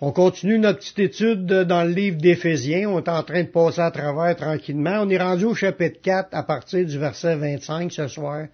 [0.00, 2.88] On continue notre petite étude dans le livre d'Éphésiens.
[2.88, 4.98] On est en train de passer à travers tranquillement.
[5.02, 8.46] On est rendu au chapitre 4 à partir du verset 25 ce soir.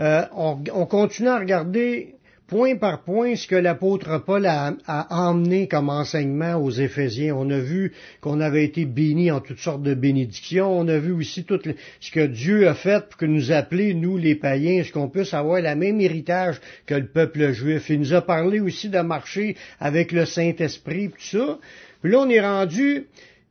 [0.00, 2.14] Euh, on, on, continue à regarder
[2.46, 4.74] point par point ce que l'apôtre Paul a,
[5.10, 7.34] emmené comme enseignement aux Éphésiens.
[7.34, 10.78] On a vu qu'on avait été bénis en toutes sortes de bénédictions.
[10.78, 11.58] On a vu aussi tout
[12.00, 15.32] ce que Dieu a fait pour que nous appeler, nous les païens, ce qu'on puisse
[15.32, 17.88] avoir le même héritage que le peuple juif.
[17.88, 21.58] Il nous a parlé aussi de marcher avec le Saint-Esprit, tout ça.
[22.02, 23.06] Puis là, on est rendu,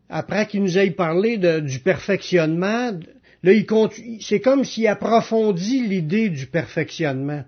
[0.09, 2.91] après qu'il nous ait parlé du perfectionnement,
[3.41, 3.51] là,
[4.21, 7.43] c'est comme s'il approfondit l'idée du perfectionnement.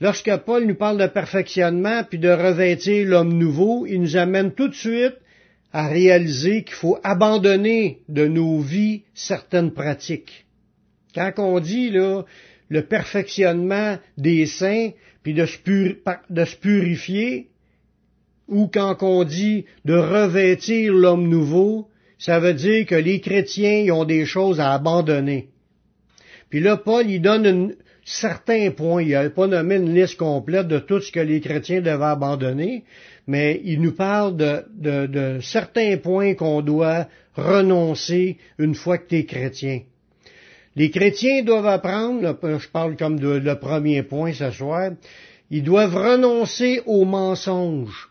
[0.00, 4.68] Lorsque Paul nous parle de perfectionnement puis de revêtir l'homme nouveau, il nous amène tout
[4.68, 5.16] de suite
[5.72, 10.46] à réaliser qu'il faut abandonner de nos vies certaines pratiques.
[11.14, 12.24] Quand on dit là,
[12.68, 14.90] le perfectionnement des saints,
[15.22, 17.48] puis de se, purifier,
[18.48, 21.88] ou quand on dit de revêtir l'homme nouveau,
[22.18, 25.48] ça veut dire que les chrétiens ont des choses à abandonner.
[26.48, 29.02] Puis là, Paul, il donne une, certains points.
[29.02, 32.84] Il n'a pas nommé une liste complète de tout ce que les chrétiens devaient abandonner,
[33.26, 39.24] mais il nous parle de, certains points qu'on doit renoncer une fois que tu es
[39.26, 39.80] chrétien.
[40.76, 44.92] Les chrétiens doivent apprendre, je parle comme de, le premier point ce soir,
[45.50, 48.10] ils doivent renoncer aux mensonges,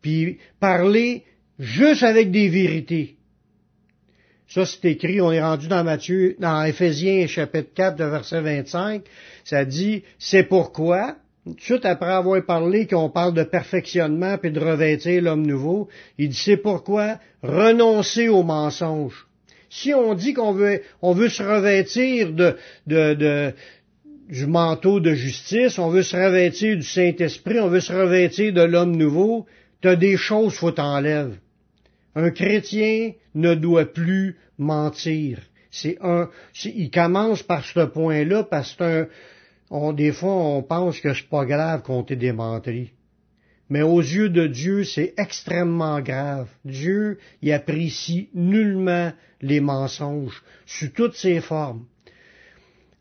[0.00, 1.24] puis parler
[1.58, 3.17] juste avec des vérités.
[4.48, 9.02] Ça, c'est écrit, on est rendu dans Matthieu, dans Éphésiens chapitre 4, verset 25.
[9.44, 11.16] Ça dit, c'est pourquoi,
[11.66, 16.40] tout après avoir parlé qu'on parle de perfectionnement puis de revêtir l'homme nouveau, il dit,
[16.42, 19.26] c'est pourquoi renoncer aux mensonges.
[19.68, 25.90] Si on dit qu'on veut, on veut se revêtir de, du manteau de justice, on
[25.90, 29.44] veut se revêtir du Saint-Esprit, on veut se revêtir de l'homme nouveau,
[29.82, 31.36] t'as des choses faut t'enlève.
[32.14, 35.40] Un chrétien ne doit plus mentir.
[35.70, 36.30] C'est un,
[36.64, 39.08] il commence par ce point-là parce que
[39.92, 42.90] des fois on pense que c'est pas grave qu'on t'ait démenti.
[43.70, 46.48] Mais aux yeux de Dieu, c'est extrêmement grave.
[46.64, 51.84] Dieu, il apprécie nullement les mensonges sous toutes ses formes.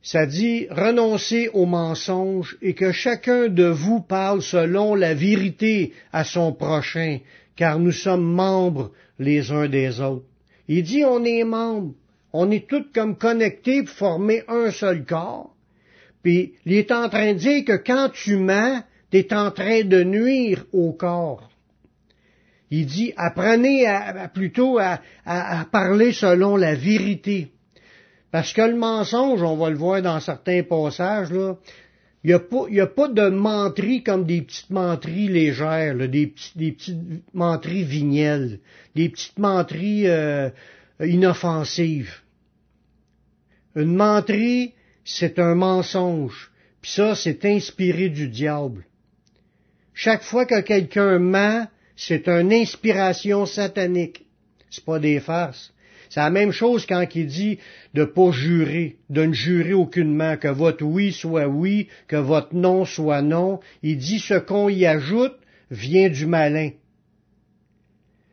[0.03, 6.24] Ça dit renoncer aux mensonges et que chacun de vous parle selon la vérité à
[6.24, 7.19] son prochain,
[7.57, 10.25] car nous sommes membres les uns des autres.
[10.69, 11.94] Il dit on est membres,
[12.31, 15.53] on est tous comme connectés pour former un seul corps.
[16.23, 19.84] Puis il est en train de dire que quand tu mens, tu es en train
[19.84, 21.50] de nuire au corps.
[22.69, 23.85] Il dit apprenez
[24.34, 27.51] plutôt à, à parler selon la vérité.
[28.31, 31.56] Parce que le mensonge, on va le voir dans certains passages, là,
[32.27, 36.97] il n'y a, pas de menterie comme des petites menteries légères, des, petites
[37.33, 38.59] menteries vignelles,
[38.95, 40.49] des petites menteries euh,
[40.99, 42.15] inoffensives.
[43.77, 44.73] Une menterie,
[45.05, 46.51] c'est un mensonge.
[46.81, 48.83] Puis ça, c'est inspiré du diable.
[49.94, 51.65] Chaque fois que quelqu'un ment,
[51.95, 54.25] c'est une inspiration satanique.
[54.69, 55.71] C'est pas des farces.
[56.09, 57.59] C'est la même chose quand il dit
[57.97, 62.85] de pas jurer, de ne jurer aucunement, que votre oui soit oui, que votre non
[62.85, 63.59] soit non.
[63.81, 65.35] Il dit ce qu'on y ajoute
[65.72, 66.69] vient du malin.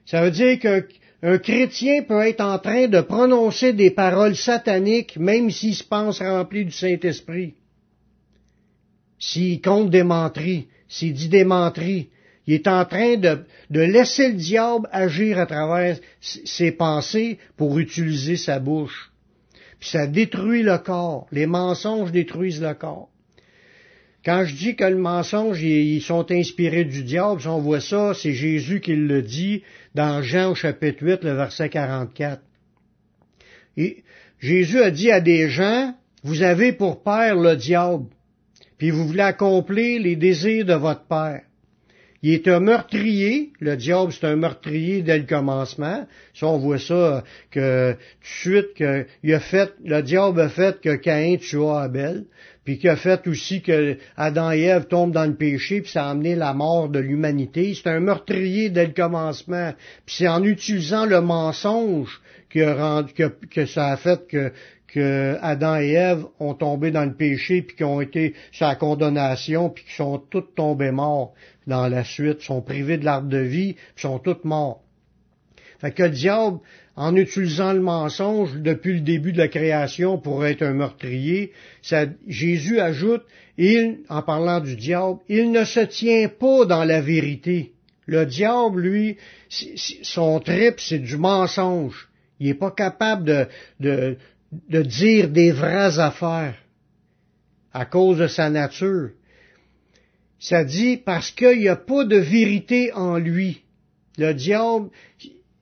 [0.04, 5.50] Ça veut dire qu'un chrétien peut être en train de prononcer des paroles sataniques même
[5.50, 7.54] s'il se pense rempli du Saint-Esprit.
[9.18, 12.10] S'il compte des menteries, s'il dit des menteries,
[12.46, 18.36] il est en train de, laisser le diable agir à travers ses pensées pour utiliser
[18.36, 19.13] sa bouche.
[19.84, 21.26] Ça détruit le corps.
[21.30, 23.10] Les mensonges détruisent le corps.
[24.24, 28.14] Quand je dis que le mensonge, ils sont inspirés du diable, si on voit ça,
[28.14, 29.62] c'est Jésus qui le dit
[29.94, 32.40] dans Jean au chapitre 8, le verset 44.
[33.76, 34.02] Et
[34.38, 38.06] Jésus a dit à des gens, vous avez pour père le diable,
[38.78, 41.42] puis vous voulez accomplir les désirs de votre père.
[42.24, 43.52] Il est un meurtrier.
[43.60, 46.06] Le diable, c'est un meurtrier dès le commencement.
[46.32, 50.80] Ça, on voit ça que tout de suite que a fait, le diable a fait
[50.80, 52.24] que Caïn tua Abel,
[52.64, 56.06] puis qu'il a fait aussi que Adam et Ève tombent dans le péché, puis ça
[56.06, 57.74] a amené la mort de l'humanité.
[57.74, 59.74] C'est un meurtrier dès le commencement.
[60.06, 64.50] Puis c'est en utilisant le mensonge que ça a fait que,
[64.94, 69.68] que Adam et Ève ont tombé dans le péché, puis qui ont été la condamnation,
[69.68, 71.34] puis qui sont tous tombés morts
[71.66, 74.82] dans la suite, sont privés de l'arbre de vie, sont tous morts.
[75.80, 76.58] Fait que le diable,
[76.94, 81.50] en utilisant le mensonge depuis le début de la création pour être un meurtrier,
[82.28, 83.24] Jésus ajoute,
[83.58, 87.72] il, en parlant du diable, il ne se tient pas dans la vérité.
[88.06, 89.16] Le diable, lui,
[90.02, 92.08] son trip, c'est du mensonge.
[92.40, 93.48] Il n'est pas capable
[93.80, 94.16] de,
[94.68, 96.56] de dire des vraies affaires
[97.72, 99.10] à cause de sa nature.
[100.38, 103.62] Ça dit parce qu'il n'y a pas de vérité en lui.
[104.18, 104.90] Le diable,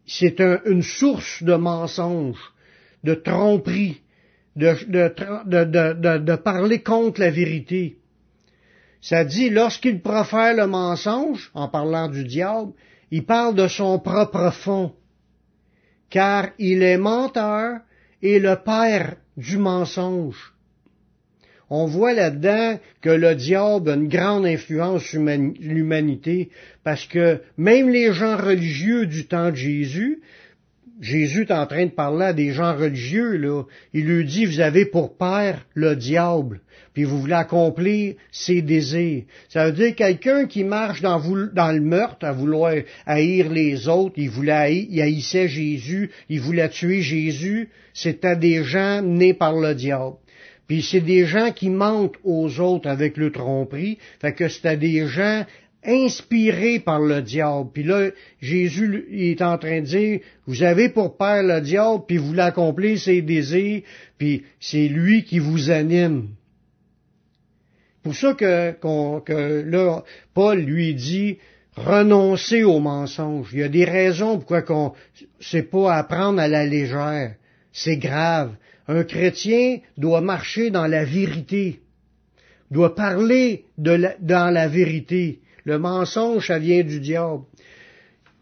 [0.06, 2.52] c'est une source de mensonges,
[3.02, 4.02] de tromperie,
[4.56, 7.96] de, de, de, parler contre la vérité.
[9.00, 12.72] Ça dit, lorsqu'il profère le mensonge, en parlant du diable,
[13.10, 14.92] il parle de son propre fond,
[16.10, 17.80] car il est menteur
[18.22, 20.52] et le père du mensonge.
[21.74, 26.50] On voit là-dedans que le diable a une grande influence sur l'humanité,
[26.84, 30.20] parce que même les gens religieux du temps de Jésus,
[31.02, 33.64] Jésus est en train de parler à des gens religieux, là.
[33.92, 36.60] Il lui dit, vous avez pour père le diable,
[36.94, 39.24] puis vous voulez accomplir ses désirs.
[39.48, 44.30] Ça veut dire quelqu'un qui marche dans, le meurtre, à vouloir haïr les autres, il
[44.30, 49.74] voulait haïr, il haïssait Jésus, il voulait tuer Jésus, c'était des gens nés par le
[49.74, 50.14] diable.
[50.68, 55.08] Puis c'est des gens qui mentent aux autres avec le tromperie, fait que c'était des
[55.08, 55.44] gens
[55.84, 57.70] inspiré par le diable.
[57.72, 62.18] Puis là, Jésus est en train de dire, vous avez pour père le diable, puis
[62.18, 63.82] vous l'accomplissez ses désirs,
[64.18, 66.28] puis c'est lui qui vous anime.
[68.02, 68.72] Pour ça que,
[69.20, 70.02] que là,
[70.34, 71.38] Paul lui dit,
[71.76, 73.50] renoncez au mensonge.
[73.52, 74.92] Il y a des raisons pourquoi qu'on
[75.40, 77.34] c'est pas apprendre à la légère.
[77.72, 78.54] C'est grave.
[78.88, 81.80] Un chrétien doit marcher dans la vérité,
[82.70, 85.40] doit parler de dans la vérité.
[85.64, 87.42] Le mensonge, ça vient du diable.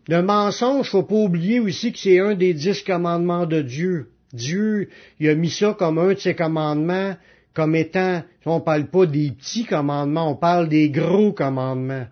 [0.09, 4.11] Le mensonge, faut pas oublier aussi que c'est un des dix commandements de Dieu.
[4.33, 4.89] Dieu,
[5.19, 7.17] il a mis ça comme un de ses commandements,
[7.53, 12.07] comme étant, on parle pas des petits commandements, on parle des gros commandements.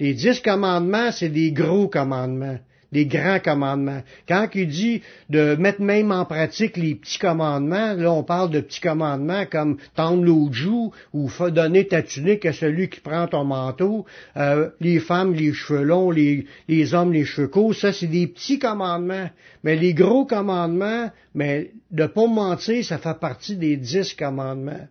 [0.00, 2.58] Les dix commandements, c'est des gros commandements
[2.92, 4.02] les grands commandements.
[4.28, 8.60] Quand il dit de mettre même en pratique les petits commandements, là on parle de
[8.60, 13.44] petits commandements comme tendre l'eau joue ou donner ta tunique à celui qui prend ton
[13.44, 14.06] manteau,
[14.36, 18.26] euh, les femmes les cheveux longs, les, les hommes les cheveux courts, ça c'est des
[18.26, 19.30] petits commandements.
[19.64, 24.86] Mais les gros commandements, mais de pas mentir, ça fait partie des dix commandements.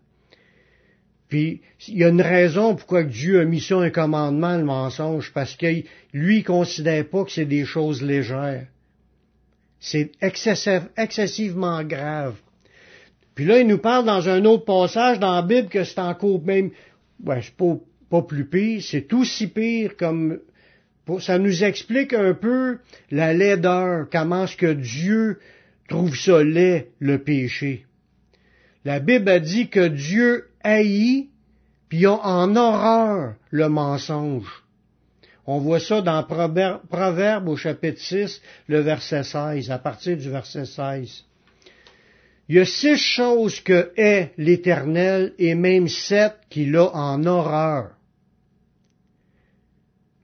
[1.35, 1.59] Puis
[1.89, 5.53] il y a une raison pourquoi Dieu a mis ça un commandement, le mensonge, parce
[5.57, 5.83] que
[6.13, 8.67] lui, il considère pas que c'est des choses légères.
[9.81, 12.35] C'est excessivement grave.
[13.35, 16.41] Puis là, il nous parle dans un autre passage dans la Bible que c'est encore
[16.41, 16.71] même,
[17.25, 17.75] ouais, c'est pas,
[18.09, 20.39] pas plus pire, c'est aussi pire comme,
[21.19, 22.77] ça nous explique un peu
[23.11, 25.39] la laideur, comment est-ce que Dieu
[25.89, 27.85] trouve ça laid, le péché.
[28.85, 31.29] La Bible a dit que Dieu haït,
[31.87, 34.63] puis ont en horreur le mensonge.
[35.47, 40.65] On voit ça dans Proverbe, au chapitre 6, le verset 16, à partir du verset
[40.65, 41.23] 16.
[42.49, 47.91] Il y a six choses que est l'Éternel et même sept qu'il a en horreur.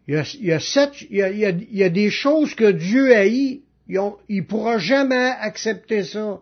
[0.07, 3.63] Il y a, des choses que Dieu haït.
[3.87, 6.41] Il ne pourra jamais accepter ça.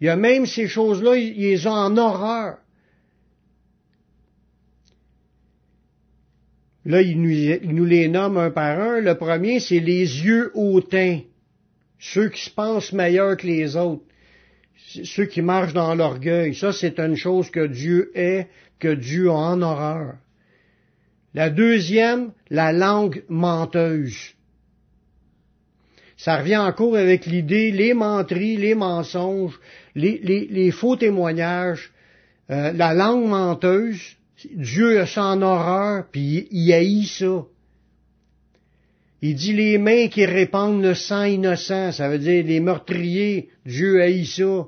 [0.00, 2.58] Il y a même ces choses-là, ils ont en horreur.
[6.88, 9.00] Là, il nous, les nomme un par un.
[9.00, 11.20] Le premier, c'est les yeux hautains.
[11.98, 14.04] Ceux qui se pensent meilleurs que les autres.
[15.04, 16.54] Ceux qui marchent dans l'orgueil.
[16.54, 18.48] Ça, c'est une chose que Dieu est,
[18.78, 20.14] que Dieu a en horreur.
[21.34, 24.32] La deuxième, la langue menteuse.
[26.16, 29.60] Ça revient encore avec l'idée, les menteries, les mensonges,
[29.94, 31.92] les, faux témoignages,
[32.48, 34.16] euh, la langue menteuse,
[34.54, 37.44] Dieu a ça en horreur, puis il haït ça.
[39.20, 44.00] Il dit les mains qui répandent le sang innocent, ça veut dire les meurtriers, Dieu
[44.00, 44.66] haït ça.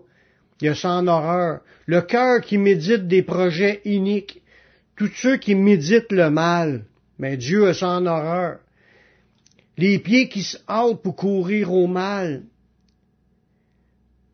[0.61, 1.61] Il a ça en horreur.
[1.87, 4.43] Le cœur qui médite des projets iniques,
[4.97, 6.85] tous ceux qui méditent le mal,
[7.19, 8.59] mais Dieu a ça en horreur
[9.81, 12.43] les pieds qui se hâtent pour courir au mal.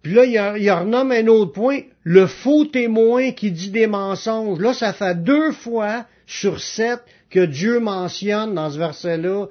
[0.02, 4.60] Puis là, il, y renomme un autre point, le faux témoin qui dit des mensonges.
[4.60, 9.46] Là, ça fait deux fois sur sept que Dieu mentionne dans ce verset-là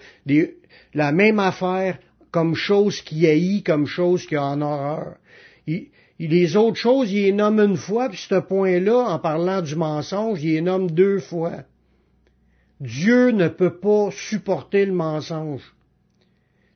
[0.93, 2.00] la même affaire
[2.31, 5.17] comme chose qui haït, comme chose qui a en horreur.
[6.17, 10.41] Les autres choses, il les nomme une fois, puis ce point-là, en parlant du mensonge,
[10.41, 11.63] il les nomme deux fois.
[12.79, 15.75] Dieu ne peut pas supporter le mensonge.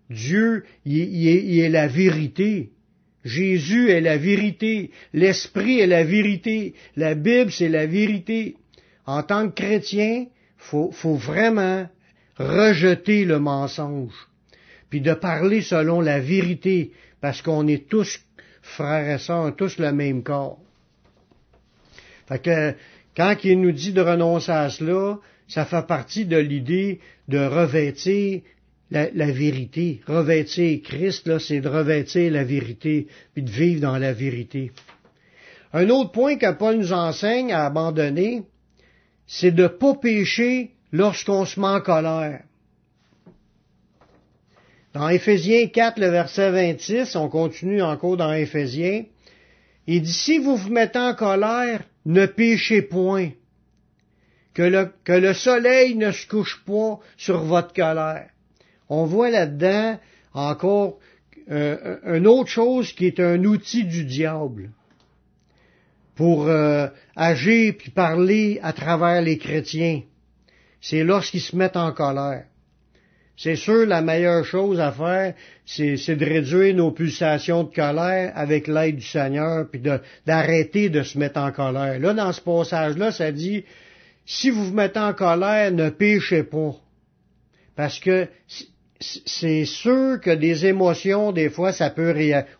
[0.09, 2.73] Dieu, il, est, la vérité.
[3.23, 4.91] Jésus est la vérité.
[5.13, 6.73] L'Esprit est la vérité.
[6.95, 8.55] La Bible, c'est la vérité.
[9.05, 10.25] En tant que chrétien,
[10.57, 11.89] faut, faut vraiment
[12.37, 14.27] rejeter le mensonge,
[14.89, 18.21] puis de parler selon la vérité, parce qu'on est tous
[18.61, 20.59] frères et sœurs, tous le même corps.
[22.27, 22.75] Fait
[23.15, 28.41] quand il nous dit de renoncer à cela, ça fait partie de l'idée de revêtir
[28.91, 30.01] la, vérité.
[30.07, 34.71] Revêtir Christ, là, c'est de revêtir la vérité, puis de vivre dans la vérité.
[35.73, 38.43] Un autre point que Paul nous enseigne à abandonner,
[39.27, 42.43] c'est de ne pas pécher lorsqu'on se met en colère.
[44.93, 49.03] Dans Éphésiens 4, le verset 26, on continue encore dans Éphésiens,
[49.85, 53.29] il dit, si vous vous mettez en colère, ne péchez point,
[54.55, 58.29] que le, que le soleil ne se couche pas sur votre colère.
[58.89, 59.97] On voit là-dedans
[60.33, 60.99] encore
[61.51, 64.71] euh, une autre chose qui est un outil du diable
[66.15, 70.01] pour euh, agir puis parler à travers les chrétiens.
[70.81, 72.45] C'est lorsqu'ils se mettent en colère.
[73.37, 75.33] C'est sûr, la meilleure chose à faire,
[75.65, 79.81] c'est, de réduire nos pulsations de colère avec l'aide du Seigneur, puis
[80.25, 81.97] d'arrêter de, se mettre en colère.
[81.99, 83.63] Là, dans ce passage-là, ça dit,
[84.25, 86.75] si vous vous mettez en colère, ne péchez pas.
[87.77, 88.27] Parce que
[88.99, 92.13] c'est sûr que des émotions, des fois, ça peut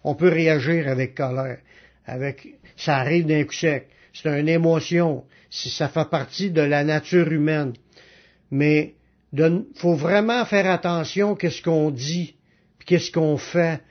[0.03, 1.59] on peut réagir avec colère.
[2.05, 3.87] Avec, ça arrive d'un coup sec.
[4.13, 5.25] C'est une émotion.
[5.49, 7.73] Ça fait partie de la nature humaine.
[8.51, 8.95] Mais
[9.33, 12.35] il faut vraiment faire attention qu'est-ce qu'on dit,
[12.85, 13.81] qu'est-ce qu'on fait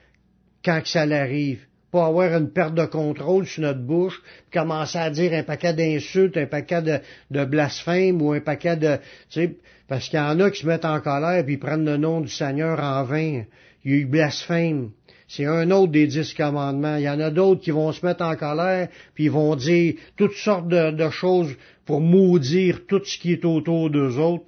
[0.65, 1.68] quand ça arrive.
[1.91, 5.73] Pas avoir une perte de contrôle sur notre bouche, puis commencer à dire un paquet
[5.73, 6.83] d'insultes, un paquet
[7.31, 8.99] de, blasphèmes ou un paquet de,
[9.31, 9.57] tu
[9.89, 12.29] parce qu'il y en a qui se mettent en colère puis prennent le nom du
[12.29, 13.45] Seigneur en vain.
[13.85, 14.91] Il y blasphème.
[15.29, 16.97] C'est un autre des dix commandements.
[16.97, 19.95] Il y en a d'autres qui vont se mettre en colère, puis ils vont dire
[20.17, 21.55] toutes sortes de, de choses
[21.85, 24.45] pour maudire tout ce qui est autour d'eux autres.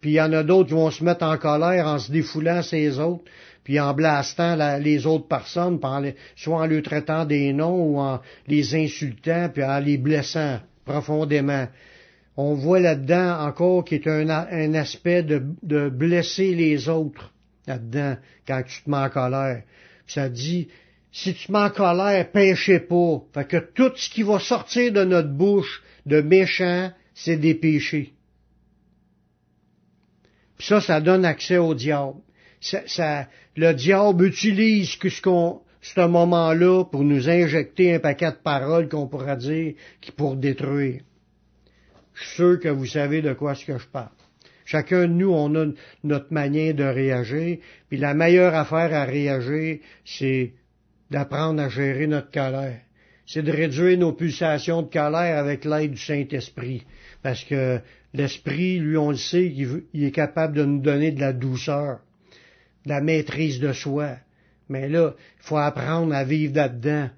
[0.00, 2.62] Puis il y en a d'autres qui vont se mettre en colère en se défoulant
[2.62, 3.24] ces autres,
[3.68, 5.78] puis en blastant les autres personnes,
[6.36, 11.68] soit en leur traitant des noms ou en les insultant, puis en les blessant profondément.
[12.38, 17.30] On voit là-dedans encore qu'il est un, un aspect de, de, blesser les autres
[17.66, 19.62] là-dedans quand tu te mets en colère.
[20.06, 20.68] Puis ça dit,
[21.12, 23.22] si tu te mets en colère, péchez pas.
[23.34, 28.14] Fait que tout ce qui va sortir de notre bouche de méchant, c'est des péchés.
[30.56, 32.14] Puis ça, ça donne accès au diable.
[33.56, 35.60] Le diable utilise ce qu'on,
[35.96, 41.02] moment-là pour nous injecter un paquet de paroles qu'on pourra dire qui pour détruire.
[42.14, 44.10] Je suis sûr que vous savez de quoi ce que je parle.
[44.64, 45.66] Chacun de nous, on a
[46.04, 50.52] notre manière de réagir, puis la meilleure affaire à réagir, c'est
[51.10, 52.80] d'apprendre à gérer notre colère.
[53.24, 56.84] C'est de réduire nos pulsations de colère avec l'aide du Saint-Esprit.
[57.22, 57.80] Parce que
[58.12, 62.00] l'Esprit, lui, on le sait, il, est capable de nous donner de la douceur,
[62.88, 64.16] la maîtrise de soi.
[64.68, 67.08] Mais là, il faut apprendre à vivre là-dedans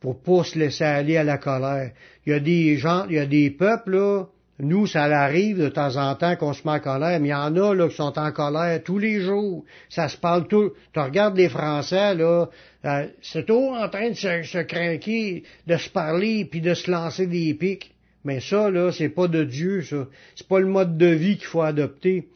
[0.00, 1.92] pour pas se laisser aller à la colère.
[2.26, 4.24] Il y a des gens, il y a des peuples, là,
[4.60, 7.34] nous, ça arrive de temps en temps qu'on se met en colère, mais il y
[7.34, 9.64] en a là qui sont en colère tous les jours.
[9.88, 10.72] Ça se parle tout.
[10.92, 12.48] Tu regardes les Français, là,
[12.84, 16.90] euh, c'est tout en train de se, se craquer, de se parler, puis de se
[16.90, 17.94] lancer des pics.
[18.24, 20.08] Mais ça, là, c'est pas de Dieu, ça.
[20.34, 22.26] C'est pas le mode de vie qu'il faut adopter.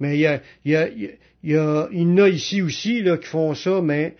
[0.00, 0.86] Mais il y a, y a,
[1.42, 4.16] il y a, il y en a ici aussi, là, qui font ça, mais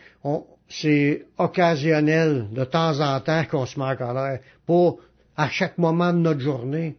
[0.69, 4.41] c'est occasionnel, de temps en temps, qu'on se met en colère.
[4.67, 4.95] Pas
[5.37, 6.97] à chaque moment de notre journée.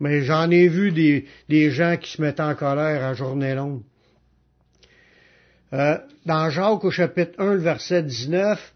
[0.00, 3.82] Mais j'en ai vu des, des gens qui se mettent en colère à journée longue.
[5.72, 8.74] Euh, dans Jacques au chapitre 1, le verset 19,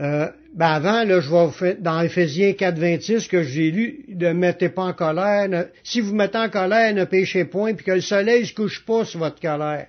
[0.00, 4.32] euh, ben avant, là, je vais faire, dans Ephésiens 4, 26, que j'ai lu, ne
[4.32, 5.48] mettez pas en colère.
[5.82, 8.84] si vous mettez en colère, ne péchez point, puis que le soleil ne se couche
[8.84, 9.88] pas sur votre colère.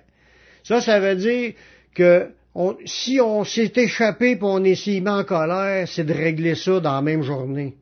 [0.64, 1.52] Ça, ça veut dire
[1.94, 2.28] que
[2.84, 6.94] si on s'est échappé pour on est si en colère, c'est de régler ça dans
[6.94, 7.76] la même journée.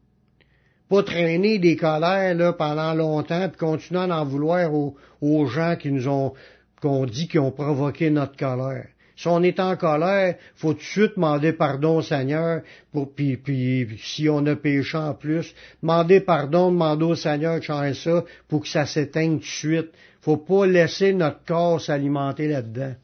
[0.89, 5.77] Pas traîner des colères là, pendant longtemps, puis continuer à en vouloir aux, aux gens
[5.77, 6.35] qui nous ont
[6.81, 8.87] qu'on dit qui ont provoqué notre colère.
[9.19, 13.37] Si on est en colère, faut tout de suite demander pardon au Seigneur, pour, puis,
[13.37, 18.23] puis si on a péché en plus, demander pardon, demander au Seigneur de changer ça
[18.47, 19.89] pour que ça s'éteigne tout de suite.
[20.21, 22.95] Faut pas laisser notre corps s'alimenter là-dedans.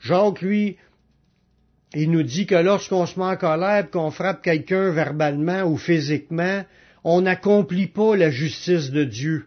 [0.00, 0.76] Jacques, lui,
[1.94, 6.64] il nous dit que lorsqu'on se met en colère qu'on frappe quelqu'un verbalement ou physiquement,
[7.04, 9.46] on n'accomplit pas la justice de Dieu.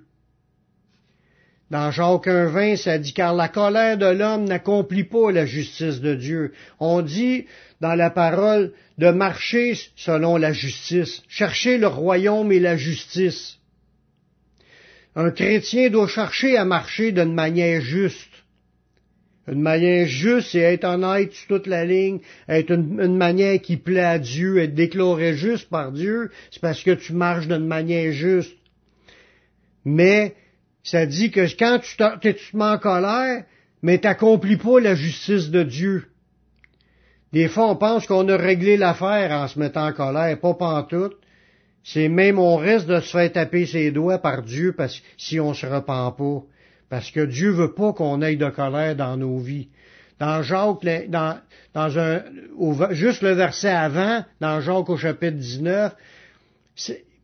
[1.72, 6.16] Dans Jacques 1.20, ça dit, car la colère de l'homme n'accomplit pas la justice de
[6.16, 6.52] Dieu.
[6.82, 7.46] On dit
[7.80, 13.58] dans la parole de marcher selon la justice, chercher le royaume et la justice.
[15.16, 18.28] un chrétien doit chercher à marcher d'une manière juste.
[19.48, 24.02] Une manière juste, c'est être honnête sur toute la ligne, être une, manière qui plaît
[24.02, 28.58] à Dieu, être déclaré juste par Dieu, c'est parce que tu marches d'une manière juste.
[29.86, 30.36] Mais
[30.84, 33.44] ça dit que quand tu te, mets en colère,
[33.82, 36.08] mais t'accomplis pas la justice de Dieu.
[37.34, 41.18] Des fois, on pense qu'on a réglé l'affaire en se mettant en colère, pas pantoute.
[41.84, 44.76] C'est même on risque de se faire taper ses doigts par Dieu
[45.18, 46.44] si on se repent pas.
[46.90, 49.70] Parce que Dieu veut pas qu'on aille de colère dans nos vies.
[50.20, 51.40] Dans Jacques, dans,
[51.74, 52.22] dans un,
[52.92, 55.96] juste le verset avant, dans Jacques au chapitre 19,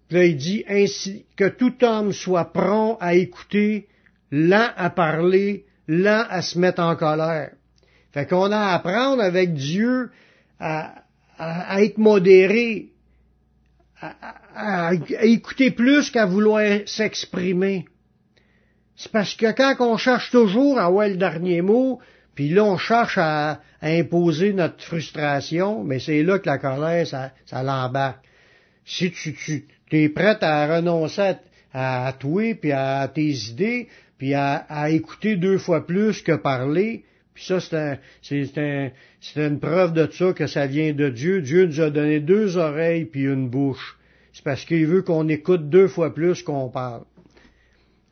[0.10, 3.88] là, il dit ainsi que tout homme soit prompt à écouter,
[4.32, 7.52] lent à parler, lent à se mettre en colère.
[8.14, 10.10] Fait qu'on a à apprendre avec Dieu
[10.60, 11.04] à,
[11.38, 12.90] à, être modéré,
[14.00, 14.16] à,
[14.56, 17.86] à écouter plus qu'à vouloir s'exprimer.
[18.96, 22.00] C'est parce que quand on cherche toujours à avoir le dernier mot,
[22.34, 27.32] puis là on cherche à, imposer notre frustration, mais c'est là que la colère, ça,
[27.46, 28.26] ça l'embarque.
[28.86, 31.36] Si tu, tu es prêt à renoncer
[31.74, 37.04] à, à toi, puis à, tes idées, puis à, écouter deux fois plus que parler,
[37.34, 38.90] puis ça, c'est un,
[39.36, 41.42] une preuve de ça que ça vient de Dieu.
[41.42, 43.98] Dieu nous a donné deux oreilles puis une bouche.
[44.34, 47.04] C'est parce qu'il veut qu'on écoute deux fois plus qu'on parle.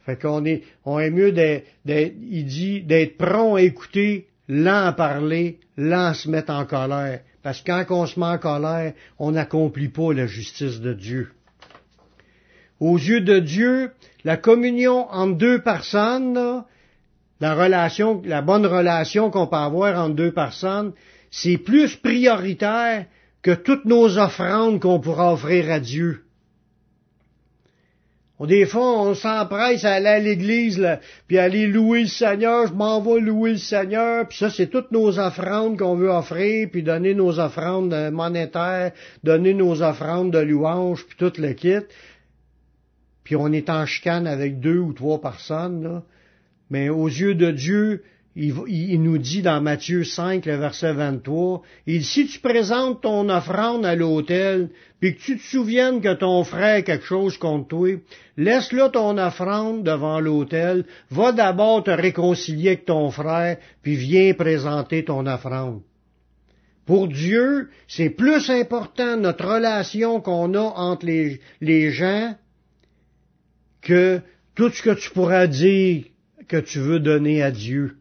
[0.06, 4.94] Fait qu'on est, on est mieux d'être, il dit, d'être prompt à écouter, lent à
[4.94, 7.22] parler, lent à se mettre en colère.
[7.42, 11.32] Parce que quand on se met en colère, on n'accomplit pas la justice de Dieu.
[12.80, 13.92] Aux yeux de Dieu,
[14.24, 16.64] la communion entre deux personnes,
[17.40, 20.94] la relation, la bonne relation qu'on peut avoir entre deux personnes,
[21.32, 23.06] c'est plus prioritaire
[23.42, 26.22] que toutes nos offrandes qu'on pourra offrir à Dieu.
[28.42, 30.86] Des fois, on s'empresse à aller à l'église,
[31.28, 34.92] puis aller louer le Seigneur, je m'en vais louer le Seigneur, puis ça, c'est toutes
[34.92, 38.92] nos offrandes qu'on veut offrir, puis donner nos offrandes monétaires,
[39.24, 41.86] donner nos offrandes de louange, puis tout le kit.
[43.26, 46.04] Puis on est en chicane avec deux ou trois personnes, là.
[46.70, 48.04] Mais aux yeux de Dieu,
[48.36, 53.86] il, nous dit dans Matthieu 5, le verset 23, il si tu présentes ton offrande
[53.86, 57.90] à l'autel, puis que tu te souviennes que ton frère a quelque chose contre toi,
[58.36, 65.06] laisse-le ton offrande devant l'autel, va d'abord te réconcilier avec ton frère, puis viens présenter
[65.06, 65.82] ton offrande.
[66.86, 72.36] Pour Dieu, c'est plus important notre relation qu'on a entre les gens
[73.86, 74.20] que
[74.56, 76.06] tout ce que tu pourras dire
[76.48, 77.98] que tu veux donner à Dieu.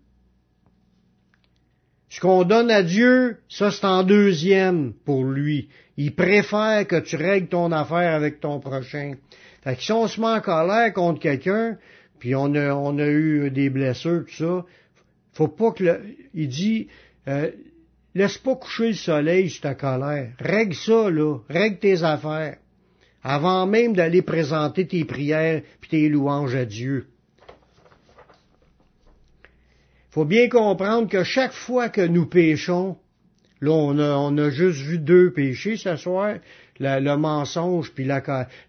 [2.08, 5.68] Ce qu'on donne à Dieu, ça c'est en deuxième pour lui.
[5.96, 9.14] Il préfère que tu règles ton affaire avec ton prochain.
[9.62, 11.76] Fait que si on se met en colère contre quelqu'un,
[12.18, 14.64] puis on a, on a eu des blessures, tout ça,
[15.32, 16.00] faut pas que le,
[16.32, 16.88] il dit,
[17.28, 17.50] euh,
[18.14, 20.30] laisse pas coucher le soleil sur ta colère.
[20.38, 21.38] Règle ça, là.
[21.48, 22.56] Règle tes affaires.
[23.24, 27.08] Avant même d'aller présenter tes prières puis tes louanges à Dieu
[30.14, 32.96] faut bien comprendre que chaque fois que nous péchons,
[33.60, 36.36] là on a, on a juste vu deux péchés ce soir,
[36.78, 38.08] le mensonge puis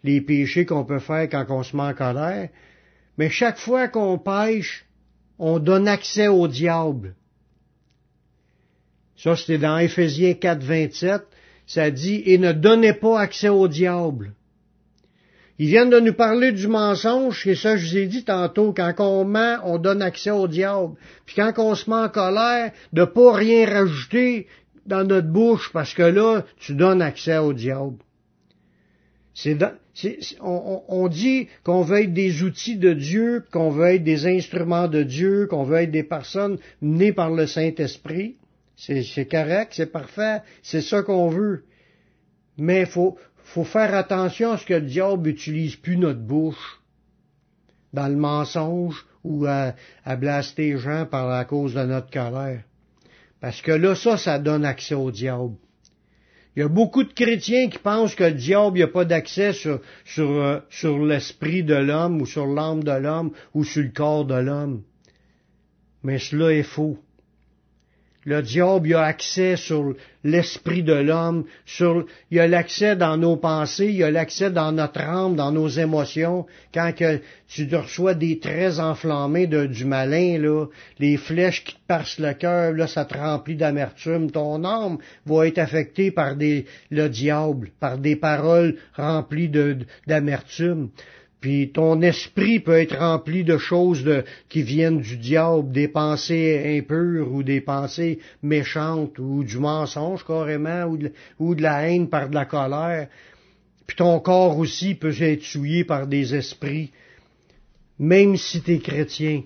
[0.03, 2.49] les péchés qu'on peut faire quand on se met en colère,
[3.19, 4.87] mais chaque fois qu'on pêche,
[5.37, 7.13] on donne accès au diable.
[9.15, 11.21] Ça, c'était dans Éphésiens 4, 27,
[11.67, 14.33] ça dit, et ne donnez pas accès au diable.
[15.57, 18.93] Ils viennent de nous parler du mensonge, et ça je vous ai dit tantôt, quand
[18.99, 20.95] on ment, on donne accès au diable.
[21.25, 24.47] Puis quand on se met en colère, de pas rien rajouter
[24.85, 27.97] dans notre bouche, parce que là, tu donnes accès au diable.
[29.33, 29.57] C'est,
[30.41, 34.87] on, on, dit qu'on veut être des outils de Dieu, qu'on veut être des instruments
[34.87, 38.35] de Dieu, qu'on veut être des personnes nées par le Saint-Esprit.
[38.77, 41.63] C'est correct, c'est parfait, c'est ça qu'on veut.
[42.57, 46.81] Mais il faut, faut faire attention à ce que le diable utilise plus notre bouche
[47.93, 49.73] dans le mensonge ou à,
[50.17, 52.63] blaster les gens par la cause de notre colère.
[53.39, 55.55] Parce que là, ça, ça donne accès au diable.
[56.55, 59.81] Il y a beaucoup de chrétiens qui pensent que le diable n'a pas d'accès sur,
[60.05, 64.25] sur, euh, sur l'esprit de l'homme ou sur l'âme de l'homme ou sur le corps
[64.25, 64.83] de l'homme.
[66.01, 66.97] Mais cela est faux.
[68.25, 73.91] Le diable a accès sur l'esprit de l'homme, sur, il a l'accès dans nos pensées,
[73.93, 76.47] il a l'accès dans notre âme, dans nos émotions.
[76.73, 80.65] Quand que tu reçois des traits enflammés du malin, là,
[80.97, 84.31] les flèches qui te passent le cœur, là, ça te remplit d'amertume.
[84.31, 89.51] Ton âme va être affectée par des, le diable, par des paroles remplies
[90.07, 90.89] d'amertume.
[91.45, 96.79] Puis ton esprit peut être rempli de choses de, qui viennent du diable, des pensées
[96.79, 102.09] impures ou des pensées méchantes ou du mensonge carrément ou de, ou de la haine
[102.09, 103.09] par de la colère.
[103.85, 106.91] Puis ton corps aussi peut être souillé par des esprits,
[107.99, 109.43] même si tu es chrétien.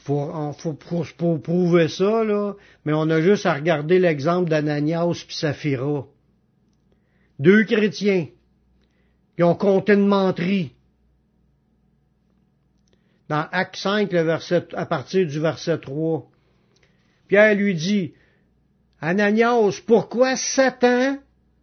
[0.00, 0.76] Faut, faut,
[1.16, 2.54] pour, prouver ça, là,
[2.84, 6.06] mais on a juste à regarder l'exemple d'Ananias puis Saphira.
[7.38, 8.26] Deux chrétiens
[9.38, 10.72] ils ont compté une menterie.
[13.28, 16.28] Dans Acte 5, le verset, à partir du verset 3.
[17.28, 18.14] Pierre lui dit,
[19.00, 21.18] Ananias, pourquoi Satan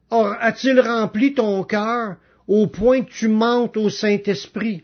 [0.09, 2.15] a-t-il rempli ton cœur
[2.47, 4.83] au point que tu mentes au Saint-Esprit?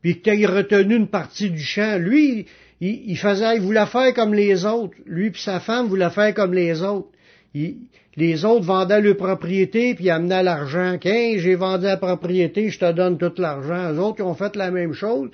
[0.00, 1.98] Puis que tu retenu une partie du champ.
[2.00, 2.46] Lui,
[2.80, 4.96] il, faisait, il voulait faire comme les autres.
[5.04, 7.10] Lui et sa femme voulaient faire comme les autres
[7.54, 10.98] les autres vendaient leur propriété puis amenaient l'argent.
[10.98, 13.90] Qu'un, j'ai vendu la propriété, je te donne tout l'argent.
[13.90, 15.30] Les autres, ont fait la même chose,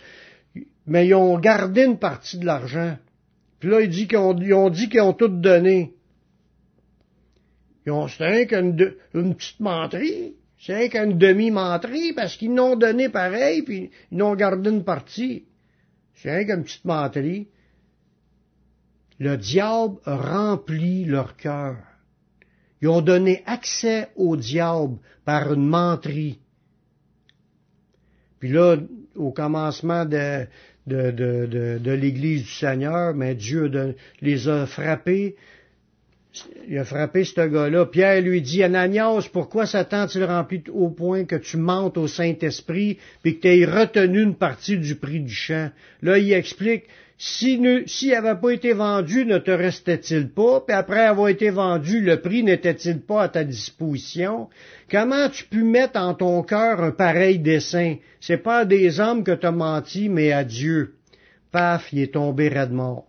[0.86, 2.96] mais ils ont gardé une partie de l'argent.
[3.60, 5.94] Puis là, ils, dit qu'ils ont, ils ont dit qu'ils ont tout donné.
[7.86, 10.34] Ils ont, c'est rien qu'une une petite menterie.
[10.58, 15.44] C'est rien qu'une demi-menterie parce qu'ils n'ont donné pareil puis ils n'ont gardé une partie.
[16.14, 17.48] C'est rien qu'une petite menterie.
[19.18, 21.76] Le diable remplit leur cœur.
[22.82, 26.38] Ils ont donné accès au diable par une menterie.
[28.38, 28.76] Puis là,
[29.14, 30.46] au commencement de,
[30.86, 35.36] l'Église du Seigneur, mais Dieu les a frappés.
[36.68, 37.86] Il a frappé ce gars-là.
[37.86, 42.98] Pierre lui dit, Ananias, pourquoi Satan t rempli au point que tu mentes au Saint-Esprit,
[43.22, 45.70] puis que tu aies retenu une partie du prix du champ?
[46.02, 46.84] Là, il explique,
[47.18, 50.60] s'il n'avait pas été vendu, ne te restait-il pas?
[50.60, 54.48] Puis après avoir été vendu, le prix n'était-il pas à ta disposition?
[54.90, 57.96] Comment tu pu mettre en ton cœur un pareil dessein?
[58.20, 60.94] C'est pas à des hommes que tu as menti, mais à Dieu.
[61.52, 63.06] Paf, il est tombé raide mort.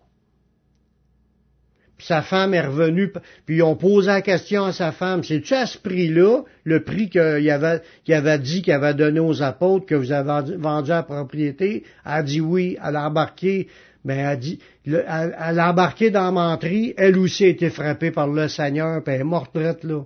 [1.97, 3.11] Puis sa femme est revenue,
[3.47, 7.09] puis ils ont posé la question à sa femme, c'est-tu à ce prix-là, le prix
[7.09, 11.03] qu'il avait, avait dit qu'il avait donné aux apôtres, que vous avez vendu à la
[11.03, 11.83] propriété?
[12.05, 13.67] Elle a dit oui, elle a embarqué
[14.05, 18.27] ben, elle, dit, elle, a embarqué dans la menterie, elle aussi a été frappée par
[18.27, 20.03] le Seigneur, puis elle est morte là.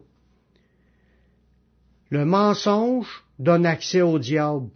[2.10, 4.70] Le mensonge donne accès au diable.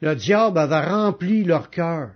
[0.00, 2.10] Le diable avait rempli leur cœur.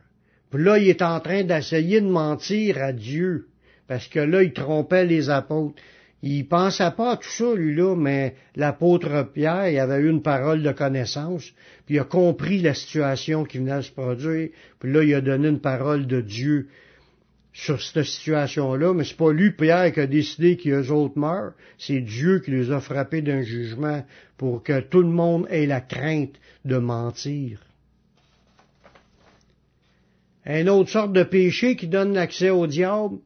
[0.51, 3.49] Puis là, il est en train d'essayer de mentir à Dieu,
[3.87, 5.81] parce que là, il trompait les apôtres.
[6.23, 10.63] Il pensait pas à tout ça, lui-là, mais l'apôtre Pierre, il avait eu une parole
[10.63, 11.51] de connaissance,
[11.87, 15.23] puis il a compris la situation qui venait de se produire, puis là, il a
[15.23, 16.69] donné une parole de Dieu
[17.53, 22.01] sur cette situation-là, mais c'est pas lui, Pierre, qui a décidé qu'eux autres meurent, c'est
[22.01, 24.05] Dieu qui les a frappés d'un jugement
[24.37, 27.61] pour que tout le monde ait la crainte de mentir.
[30.47, 33.19] Une autre sorte de péché qui donne l'accès au diable,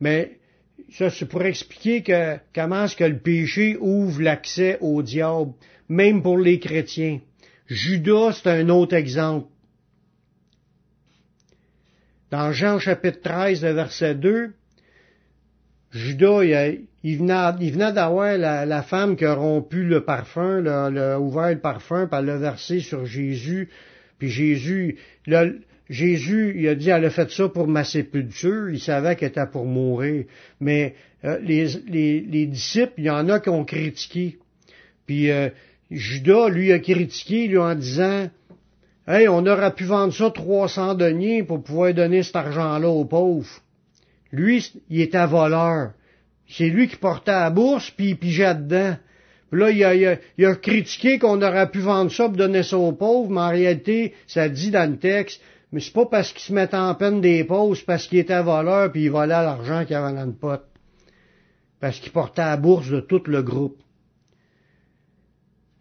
[0.00, 0.38] mais
[0.92, 5.52] ça, c'est pour expliquer que, comment est-ce que le péché ouvre l'accès au diable,
[5.88, 7.20] même pour les chrétiens.
[7.66, 9.48] Judas, c'est un autre exemple.
[12.30, 14.52] Dans Jean chapitre 13, verset 2,
[15.92, 16.44] Judas,
[17.02, 22.24] il, venait, d'avoir la, femme qui a rompu le parfum, a ouvert le parfum, elle
[22.24, 23.68] l'a versé sur Jésus.
[24.18, 24.98] Puis Jésus,
[25.92, 29.46] Jésus, il a dit, elle a fait ça pour ma sépulture, il savait qu'elle était
[29.46, 30.24] pour mourir.
[30.58, 34.38] Mais euh, les, les, disciples, il y en a qui ont critiqué.
[35.04, 35.50] Puis euh,
[35.90, 38.30] Judas, lui, a critiqué, lui, en disant,
[39.06, 43.60] Hey, on aurait pu vendre ça 300 deniers pour pouvoir donner cet argent-là aux pauvres.
[44.32, 45.90] Lui, il était voleur.
[46.48, 48.96] C'est lui qui portait la bourse, puis il pigeait dedans.
[49.50, 52.78] Puis là, il a, il a critiqué qu'on aurait pu vendre ça pour donner ça
[52.78, 56.42] aux pauvres, mais en réalité, ça dit dans le texte, mais c'est pas parce qu'il
[56.42, 59.84] se mettait en peine des pauvres, c'est parce qu'il était voleur puis il volait l'argent
[59.86, 60.60] qu'il avait dans le pot.
[61.80, 63.82] Parce qu'il portait la bourse de tout le groupe.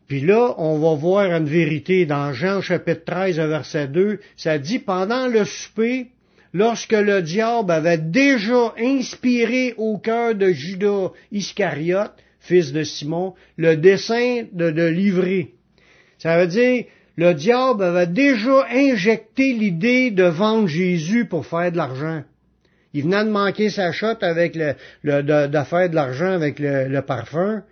[0.07, 4.19] Puis là, on va voir une vérité dans Jean chapitre 13, verset 2.
[4.35, 6.07] Ça dit, pendant le souper,
[6.53, 13.77] lorsque le diable avait déjà inspiré au cœur de Judas Iscariote, fils de Simon, le
[13.77, 15.53] dessein de, de livrer.
[16.17, 16.85] Ça veut dire,
[17.17, 22.23] le diable avait déjà injecté l'idée de vendre Jésus pour faire de l'argent.
[22.93, 24.73] Il venait de manquer sa shot avec le,
[25.21, 27.63] de, faire de l'argent avec le, parfum.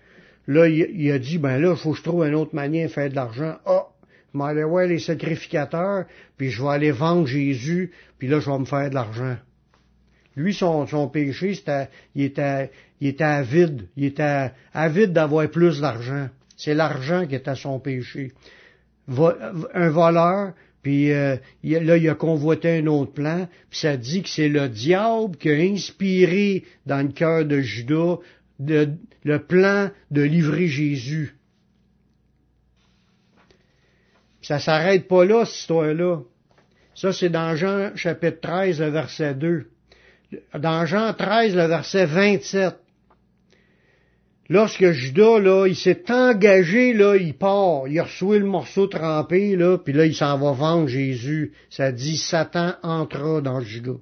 [0.47, 3.09] Là, il, a dit, ben là, faut que je trouve une autre manière de faire
[3.09, 3.57] de l'argent.
[3.65, 3.87] Ah,
[4.33, 6.05] je vais les sacrificateurs,
[6.37, 9.35] puis je vais aller vendre Jésus, puis là, je vais me faire de l'argent.
[10.35, 12.71] Lui, son, son péché, c'était, il était,
[13.01, 13.87] il était avide.
[13.97, 16.29] Il était avide d'avoir plus d'argent.
[16.55, 18.31] C'est l'argent qui était son péché.
[19.09, 24.29] Un voleur, puis euh, là, il a convoité un autre plan, puis ça dit que
[24.29, 28.17] c'est le diable qui a inspiré dans le cœur de Judas
[28.59, 31.35] le plan de livrer Jésus.
[34.41, 36.21] Ça s'arrête pas là, cette histoire-là.
[36.95, 39.69] Ça, c'est dans Jean chapitre 13, le verset 2.
[40.57, 42.75] Dans Jean 13, le verset 27.
[44.49, 49.55] Lorsque Judas, là, il s'est engagé, là, il part, il a reçu le morceau trempé,
[49.55, 51.53] là, puis là, il s'en va vendre Jésus.
[51.69, 53.99] Ça dit, Satan entra dans Judas.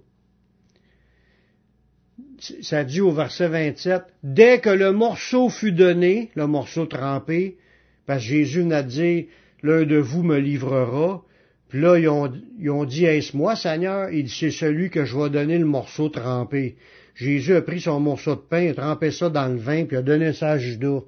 [2.62, 7.58] Ça dit au verset 27, dès que le morceau fut donné, le morceau trempé,
[8.06, 9.28] parce que Jésus n'a dit,
[9.64, 11.24] l'un de vous me livrera,
[11.68, 14.12] puis là, ils ont, ils ont dit, est-ce moi, Seigneur?
[14.12, 16.78] Il c'est celui que je vais donner le morceau trempé.
[17.18, 20.02] Jésus a pris son morceau de pain, a trempé ça dans le vin, puis a
[20.02, 21.02] donné ça à Judas.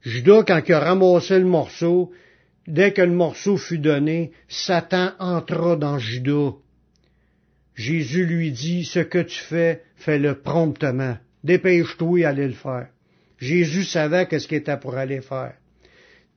[0.00, 2.12] Judas, quand il a ramassé le morceau,
[2.66, 6.52] dès que le morceau fut donné, Satan entra dans Judas.
[7.74, 11.18] Jésus lui dit, ce que tu fais, fais-le promptement.
[11.44, 12.88] Dépêche-toi et allez le faire.
[13.38, 15.54] Jésus savait qu'est-ce qu'il était pour aller faire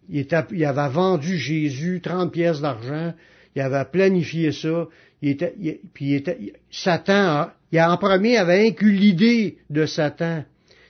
[0.09, 3.13] il, avait vendu Jésus 30 pièces d'argent,
[3.55, 4.87] il avait planifié ça,
[5.25, 6.37] il puis était,
[6.69, 10.43] Satan, il a en premier avait inclus l'idée de Satan.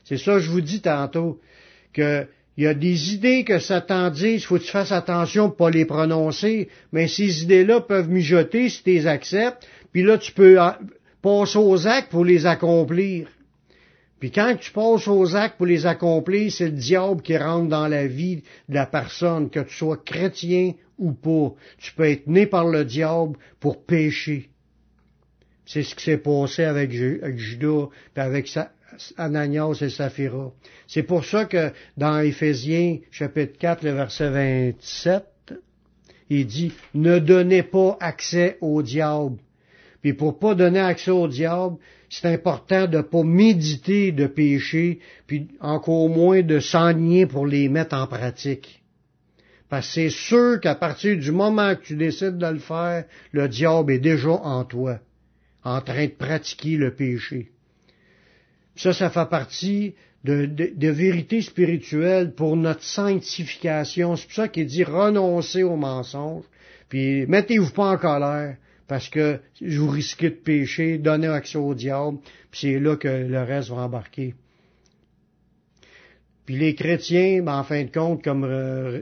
[0.03, 1.39] C'est ça que je vous dis tantôt,
[1.93, 5.49] que il y a des idées que Satan dit, il faut que tu fasses attention
[5.49, 10.17] pour pas les prononcer, mais ces idées-là peuvent mijoter si tu les acceptes, puis là
[10.17, 10.57] tu peux
[11.21, 13.27] passer aux actes pour les accomplir.
[14.25, 17.87] Puis quand tu passes aux actes pour les accomplir, c'est le diable qui rentre dans
[17.87, 21.53] la vie de la personne, que tu sois chrétien ou pas.
[21.77, 24.49] Tu peux être né par le diable pour pécher.
[25.63, 28.49] C'est ce qui s'est passé avec, Judas, puis avec
[29.15, 30.51] Ananias et Saphira.
[30.87, 35.23] C'est pour ça que dans Éphésiens chapitre 4, le verset 27,
[36.31, 39.37] il dit, ne donnez pas accès au diable.
[40.01, 41.77] Puis pour pas donner accès au diable,
[42.21, 47.67] c'est important de ne pas méditer de péché, puis encore moins de s'enligner pour les
[47.67, 48.81] mettre en pratique.
[49.69, 53.49] Parce que c'est sûr qu'à partir du moment que tu décides de le faire, le
[53.49, 54.99] diable est déjà en toi,
[55.63, 57.51] en train de pratiquer le péché.
[58.75, 64.15] Ça, ça fait partie de, de, vérité spirituelle pour notre sanctification.
[64.15, 66.43] C'est pour ça qu'il dit renoncer au mensonge,
[66.87, 72.19] puis mettez-vous pas en colère, parce que vous risquez de pécher, donner accès au diable,
[72.51, 74.35] puis c'est là que le reste va embarquer.
[76.45, 79.01] Puis les chrétiens, ben, en fin de compte, comme, euh,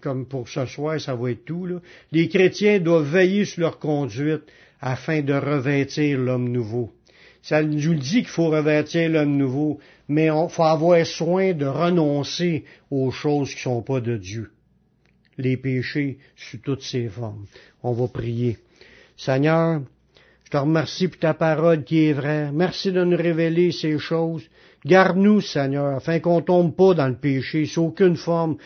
[0.00, 1.80] comme pour ce soir, ça va être tout, là,
[2.12, 4.42] les chrétiens doivent veiller sur leur conduite
[4.80, 6.92] afin de revêtir l'homme nouveau.
[7.42, 12.64] Ça nous dit qu'il faut revêtir l'homme nouveau, mais il faut avoir soin de renoncer
[12.90, 14.52] aux choses qui ne sont pas de Dieu.
[15.36, 17.46] Les péchés sous toutes ces formes.
[17.82, 18.56] On va prier.
[19.16, 19.80] Seigneur,
[20.44, 22.50] je te remercie pour ta parole qui est vraie.
[22.52, 24.42] Merci de nous révéler ces choses.
[24.84, 28.56] Garde-nous, Seigneur, afin qu'on tombe pas dans le péché, sous aucune forme,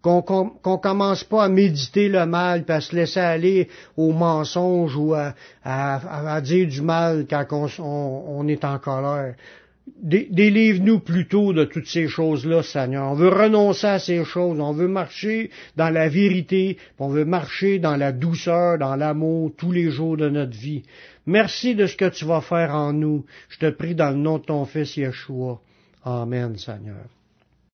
[0.00, 3.68] qu'on qu commence pas à méditer le mal, puis à se laisser aller
[3.98, 7.46] au mensonge ou à, dire du mal quand
[7.80, 9.34] on est en colère.
[9.86, 13.10] Délivre-nous plutôt de toutes ces choses-là, Seigneur.
[13.10, 14.60] On veut renoncer à ces choses.
[14.60, 16.76] On veut marcher dans la vérité.
[16.98, 20.82] On veut marcher dans la douceur, dans l'amour, tous les jours de notre vie.
[21.26, 23.24] Merci de ce que tu vas faire en nous.
[23.48, 25.60] Je te prie dans le nom de ton Fils Yeshua.
[26.04, 27.06] Amen, Seigneur.